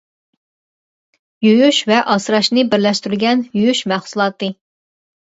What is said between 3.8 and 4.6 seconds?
مەھسۇلاتى.